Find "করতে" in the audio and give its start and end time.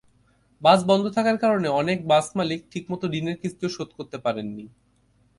3.97-4.17